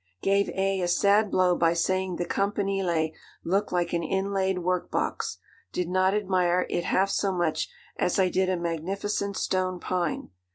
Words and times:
'Gave 0.23 0.49
A. 0.55 0.81
a 0.81 0.87
sad 0.87 1.29
blow 1.29 1.55
by 1.55 1.73
saying 1.73 2.15
the 2.15 2.25
Campanile 2.25 3.11
looked 3.43 3.71
like 3.71 3.93
an 3.93 4.01
inlaid 4.01 4.57
work 4.57 4.89
box. 4.89 5.37
Did 5.71 5.87
not 5.89 6.15
admire 6.15 6.65
it 6.71 6.85
half 6.85 7.11
so 7.11 7.31
much 7.31 7.69
as 7.97 8.17
I 8.17 8.27
did 8.29 8.49
a 8.49 8.57
magnificent 8.57 9.37
stone 9.37 9.79
pine. 9.79 10.31